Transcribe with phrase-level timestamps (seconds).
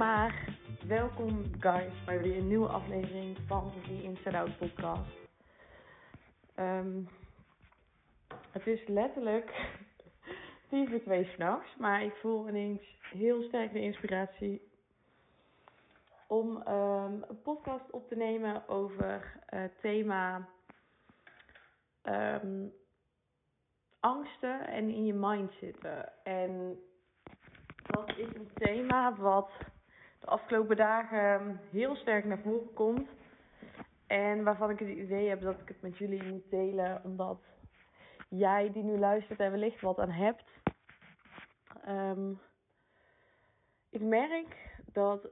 [0.00, 5.10] Maar welkom guys bij weer een nieuwe aflevering van de Inside Out podcast.
[6.54, 7.02] Ehm,
[8.50, 9.50] het is letterlijk
[10.68, 14.70] tien voor twee s'nachts, maar ik voel ineens heel sterk de inspiratie
[16.26, 20.48] om ehm, een podcast op te nemen over het thema
[22.02, 22.66] ehm,
[24.00, 26.24] angsten en in je mind zitten.
[26.24, 26.78] En
[27.82, 29.50] dat is een thema wat
[30.20, 33.08] de afgelopen dagen heel sterk naar voren komt.
[34.06, 37.40] En waarvan ik het idee heb dat ik het met jullie moet delen, omdat
[38.28, 40.44] jij die nu luistert er wellicht wat aan hebt.
[41.88, 42.40] Um,
[43.90, 44.56] ik merk
[44.92, 45.28] dat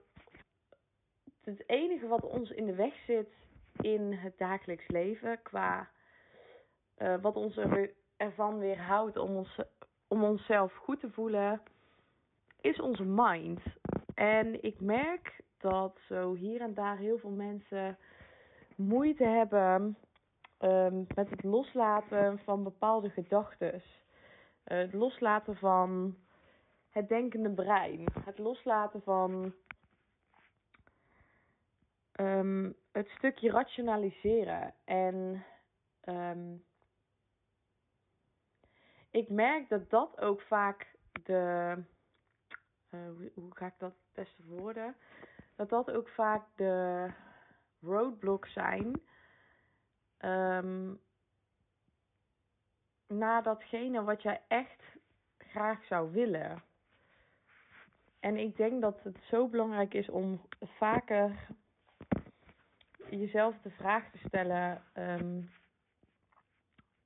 [1.44, 3.28] het enige wat ons in de weg zit
[3.80, 5.90] in het dagelijks leven, qua
[6.98, 9.60] uh, wat ons er, ervan weerhoudt om, ons,
[10.08, 11.62] om onszelf goed te voelen,
[12.60, 13.60] is onze mind.
[14.18, 17.98] En ik merk dat zo hier en daar heel veel mensen
[18.76, 19.96] moeite hebben
[20.58, 23.74] um, met het loslaten van bepaalde gedachten.
[23.74, 23.80] Uh,
[24.64, 26.16] het loslaten van
[26.90, 28.04] het denkende brein.
[28.24, 29.54] Het loslaten van
[32.20, 34.74] um, het stukje rationaliseren.
[34.84, 35.44] En
[36.04, 36.64] um,
[39.10, 41.74] ik merk dat dat ook vaak de
[42.90, 43.00] uh,
[43.34, 44.94] hoe, ga ik dat beste verwoorden?
[45.56, 47.06] Dat dat ook vaak de
[47.80, 49.00] roadblocks zijn.
[50.20, 51.00] Um,
[53.06, 54.82] naar datgene wat jij echt
[55.38, 56.62] graag zou willen.
[58.20, 61.48] En ik denk dat het zo belangrijk is om vaker
[63.10, 65.50] jezelf de vraag te stellen: um,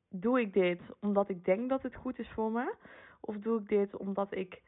[0.08, 2.74] doe ik dit omdat ik denk dat het goed is voor me?
[3.20, 4.62] Of doe ik dit omdat ik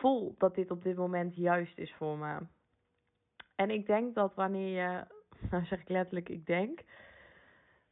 [0.00, 2.38] voel dat dit op dit moment juist is voor me.
[3.54, 5.04] En ik denk dat wanneer je,
[5.50, 6.80] nou zeg ik letterlijk, ik denk,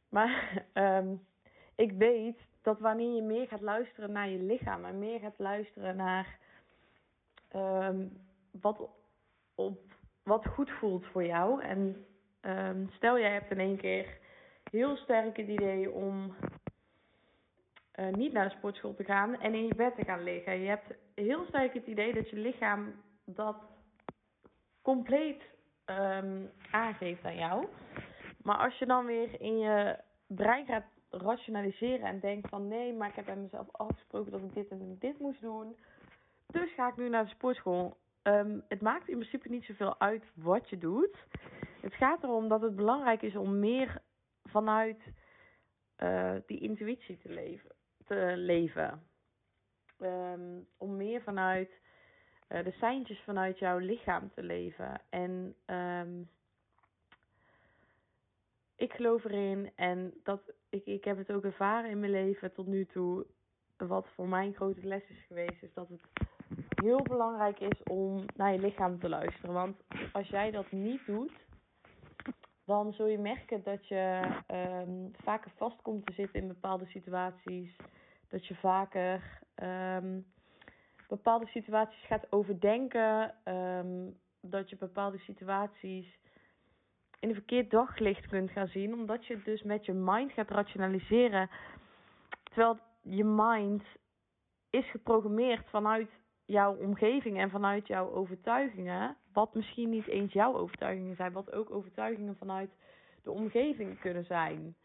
[0.09, 1.27] maar um,
[1.85, 5.95] ik weet dat wanneer je meer gaat luisteren naar je lichaam en meer gaat luisteren
[5.95, 6.39] naar
[7.55, 8.21] um,
[8.51, 8.89] wat,
[9.55, 9.79] op,
[10.23, 11.61] wat goed voelt voor jou.
[11.61, 12.05] En
[12.41, 14.17] um, stel jij hebt in één keer
[14.71, 16.35] heel sterk het idee om
[17.99, 20.59] uh, niet naar de sportschool te gaan en in je bed te gaan liggen.
[20.59, 22.93] Je hebt heel sterk het idee dat je lichaam
[23.25, 23.55] dat
[24.81, 25.41] compleet
[25.85, 27.65] um, aangeeft aan jou.
[28.43, 33.09] Maar als je dan weer in je brein gaat rationaliseren en denkt van nee, maar
[33.09, 35.75] ik heb bij mezelf afgesproken dat ik dit en dit moest doen.
[36.47, 37.97] Dus ga ik nu naar de sportschool.
[38.23, 41.17] Um, het maakt in principe niet zoveel uit wat je doet.
[41.81, 44.01] Het gaat erom dat het belangrijk is om meer
[44.43, 44.99] vanuit
[46.03, 47.77] uh, die intuïtie te leven
[48.09, 49.03] te leven.
[49.99, 51.69] Um, om meer vanuit
[52.49, 55.01] uh, de seintjes vanuit jouw lichaam te leven.
[55.09, 56.29] En um,
[58.75, 62.67] ik geloof erin en dat ik, ik heb het ook ervaren in mijn leven tot
[62.67, 63.25] nu toe.
[63.77, 66.01] Wat voor mij een grote les is geweest, is dat het
[66.69, 69.53] heel belangrijk is om naar je lichaam te luisteren.
[69.53, 69.77] Want
[70.11, 71.31] als jij dat niet doet,
[72.69, 77.75] dan zul je merken dat je um, vaker vast komt te zitten in bepaalde situaties.
[78.27, 80.25] Dat je vaker um,
[81.07, 83.35] bepaalde situaties gaat overdenken.
[83.45, 86.17] Um, dat je bepaalde situaties
[87.19, 88.93] in een verkeerd daglicht kunt gaan zien.
[88.93, 91.49] Omdat je dus met je mind gaat rationaliseren.
[92.43, 93.83] Terwijl je mind
[94.69, 96.09] is geprogrammeerd vanuit
[96.49, 99.17] jouw omgeving en vanuit jouw overtuigingen.
[99.33, 102.69] Wat misschien niet eens jouw overtuigingen zijn, wat ook overtuigingen vanuit
[103.23, 104.75] de omgeving kunnen zijn.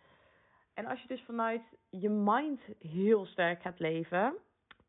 [0.75, 4.35] En als je dus vanuit je mind heel sterk gaat leven,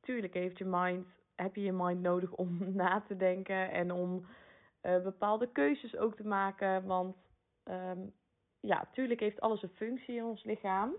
[0.02, 4.26] tuurlijk heeft je mind, heb je je mind nodig om na te denken en om
[4.82, 6.86] uh, bepaalde keuzes ook te maken.
[6.86, 7.16] Want
[7.64, 8.14] um,
[8.60, 10.94] ja, tuurlijk heeft alles een functie in ons lichaam.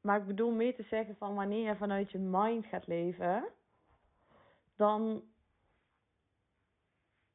[0.00, 3.44] Maar ik bedoel meer te zeggen van wanneer je vanuit je mind gaat leven,
[4.76, 5.22] dan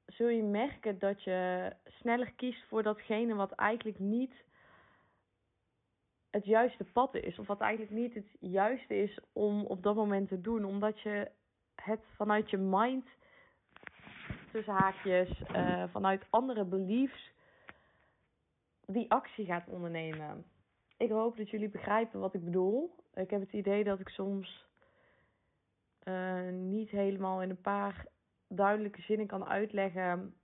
[0.05, 4.45] zul je merken dat je sneller kiest voor datgene wat eigenlijk niet
[6.29, 7.39] het juiste pad is.
[7.39, 10.65] Of wat eigenlijk niet het juiste is om op dat moment te doen.
[10.65, 11.31] Omdat je
[11.75, 13.05] het vanuit je mind,
[14.51, 17.31] tussen haakjes, uh, vanuit andere beliefs,
[18.85, 20.45] die actie gaat ondernemen.
[20.97, 22.95] Ik hoop dat jullie begrijpen wat ik bedoel.
[23.13, 24.65] Ik heb het idee dat ik soms
[26.07, 28.05] uh, niet helemaal in een paar
[28.47, 30.35] duidelijke zinnen kan uitleggen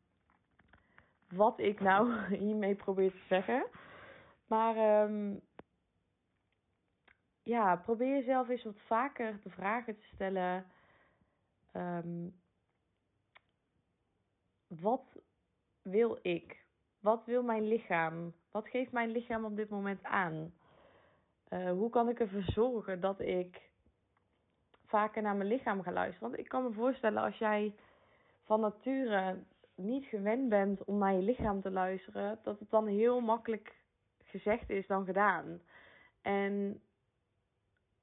[1.30, 3.65] wat ik nou hiermee probeer te zeggen.
[4.48, 5.42] Maar um,
[7.44, 10.65] ja, probeer jezelf eens wat vaker de vragen te stellen.
[11.71, 12.42] Um,
[14.68, 15.21] wat
[15.81, 16.66] wil ik?
[17.00, 18.33] Wat wil mijn lichaam?
[18.51, 20.54] Wat geeft mijn lichaam op dit moment aan?
[21.50, 23.71] Uh, hoe kan ik ervoor zorgen dat ik
[24.94, 26.30] vaker naar mijn lichaam ga luisteren?
[26.30, 27.75] Want ik kan me voorstellen als jij
[28.44, 29.44] van nature
[29.75, 33.75] niet gewend bent om naar je lichaam te luisteren, dat het dan heel makkelijk
[34.24, 35.62] gezegd is dan gedaan.
[36.22, 36.81] En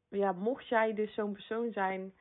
[0.09, 2.13] ja, mocht jij dus zo'n persoon zijn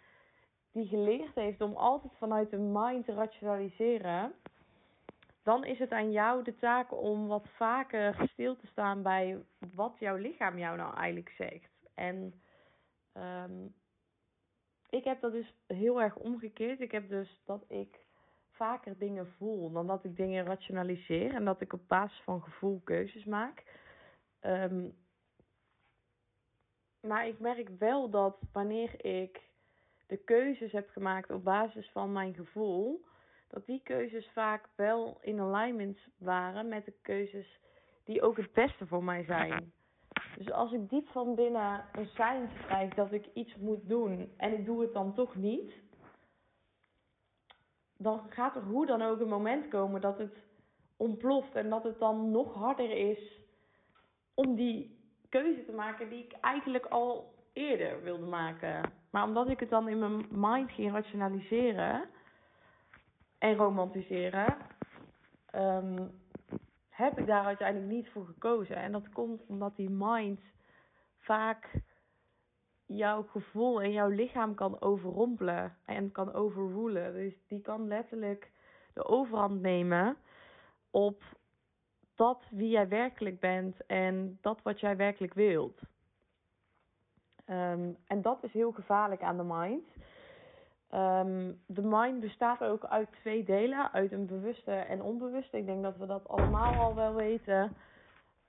[0.71, 4.33] die geleerd heeft om altijd vanuit de mind te rationaliseren,
[5.43, 9.37] dan is het aan jou de taak om wat vaker stil te staan bij
[9.75, 11.71] wat jouw lichaam jou nou eigenlijk zegt.
[11.95, 12.33] En
[13.13, 13.73] um,
[14.89, 16.79] ik heb dat dus heel erg omgekeerd.
[16.79, 17.99] Ik heb dus dat ik
[18.51, 22.81] vaker dingen voel dan dat ik dingen rationaliseer en dat ik op basis van gevoel
[22.83, 23.63] keuzes maak.
[24.41, 24.95] Um,
[27.01, 29.41] maar ik merk wel dat wanneer ik
[30.07, 33.05] de keuzes heb gemaakt op basis van mijn gevoel,
[33.47, 37.59] dat die keuzes vaak wel in alignment waren met de keuzes
[38.03, 39.73] die ook het beste voor mij zijn.
[40.37, 44.53] Dus als ik diep van binnen een sign krijg dat ik iets moet doen en
[44.53, 45.73] ik doe het dan toch niet,
[47.97, 50.33] dan gaat er hoe dan ook een moment komen dat het
[50.97, 53.39] ontploft en dat het dan nog harder is
[54.33, 54.97] om die
[55.29, 58.91] keuze te maken die ik eigenlijk al eerder wilde maken.
[59.09, 62.09] Maar omdat ik het dan in mijn mind ging rationaliseren
[63.37, 64.57] en romantiseren,
[65.45, 66.07] ehm,
[66.99, 68.75] heb ik daar uiteindelijk niet voor gekozen.
[68.75, 70.41] En dat komt omdat die mind
[71.17, 71.81] vaak
[72.85, 77.13] jouw gevoel en jouw lichaam kan overrompelen en kan overrulen.
[77.13, 78.51] Dus die kan letterlijk
[78.93, 80.17] de overhand nemen
[80.91, 81.23] op
[82.15, 85.81] dat wie jij werkelijk bent en dat wat jij werkelijk wilt.
[87.49, 89.87] Um, en dat is heel gevaarlijk aan de mind.
[90.93, 95.57] Um, de mind bestaat ook uit twee delen, uit een bewuste en onbewuste.
[95.57, 97.75] Ik denk dat we dat allemaal al wel weten.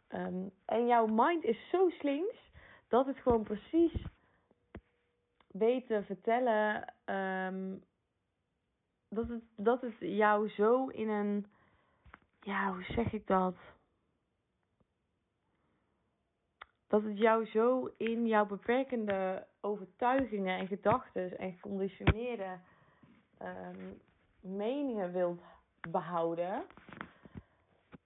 [0.09, 2.51] Um, en jouw mind is zo slinks
[2.89, 4.05] dat het gewoon precies
[5.47, 6.85] weet te vertellen.
[9.09, 11.47] dat, het, dat het jou zo in een
[12.41, 13.55] ja, hoe zeg ik dat?
[16.91, 22.59] Dat het jou zo in jouw beperkende overtuigingen en gedachten en geconditioneerde
[23.43, 24.01] um,
[24.41, 25.43] meningen wilt
[25.91, 26.63] behouden,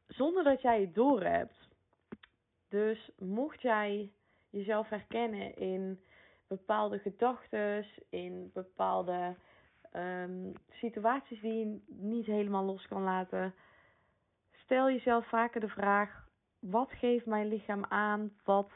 [0.07, 1.69] zonder dat jij het doorhebt.
[2.69, 4.13] Dus mocht jij
[4.51, 6.01] jezelf herkennen in
[6.47, 9.37] bepaalde gedachten, in bepaalde
[9.97, 13.55] um, situaties die je niet helemaal los kan laten,
[14.53, 16.24] stel jezelf vaker de vraag:
[16.71, 18.33] wat geeft mijn lichaam aan?
[18.45, 18.71] Wat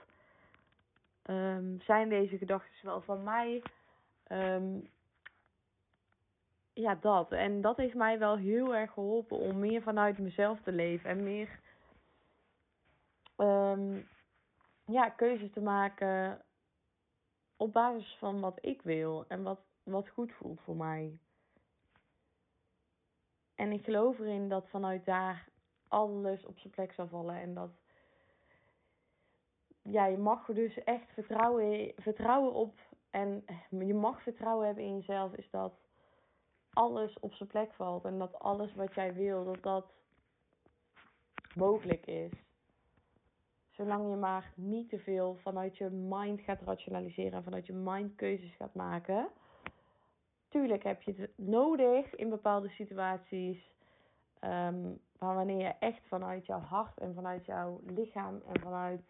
[1.24, 3.62] um, zijn deze gedachten wel van mij?
[4.28, 4.90] Um,
[6.72, 7.32] ja, dat.
[7.32, 11.22] En dat heeft mij wel heel erg geholpen om meer vanuit mezelf te leven en
[11.22, 11.60] meer
[13.36, 14.08] um,
[14.84, 16.42] ja, keuzes te maken
[17.56, 21.18] op basis van wat ik wil en wat, wat goed voelt voor mij.
[23.54, 25.48] En ik geloof erin dat vanuit daar
[25.88, 27.40] alles op zijn plek zal vallen.
[27.40, 27.70] En dat
[29.82, 32.74] ja, je mag er dus echt vertrouwen, vertrouwen op.
[33.10, 35.72] En je mag vertrouwen hebben in jezelf, is dat
[36.72, 38.04] alles op zijn plek valt.
[38.04, 39.92] En dat alles wat jij wil, dat dat
[41.54, 42.32] mogelijk is.
[43.70, 48.14] Zolang je maar niet te veel vanuit je mind gaat rationaliseren en vanuit je mind
[48.14, 49.28] keuzes gaat maken.
[50.48, 53.70] Tuurlijk heb je het nodig in bepaalde situaties.
[55.18, 59.02] Maar wanneer je echt vanuit jouw hart en vanuit jouw lichaam en vanuit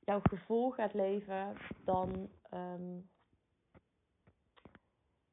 [0.00, 3.08] jouw gevoel gaat leven, dan um,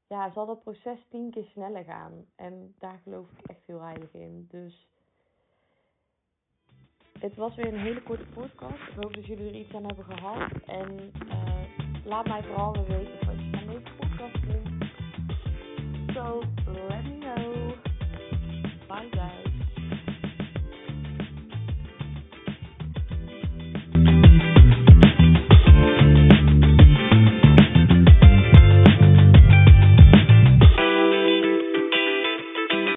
[0.07, 2.25] ja, zal dat proces tien keer sneller gaan.
[2.35, 4.45] En daar geloof ik echt heel heilig in.
[4.49, 4.89] Dus
[7.19, 8.87] het was weer een hele korte podcast.
[8.87, 10.51] Ik hoop dat jullie er iets aan hebben gehad.
[10.65, 14.85] En uh, laat mij vooral weer weten wat je van deze podcast vindt.
[16.13, 16.41] So,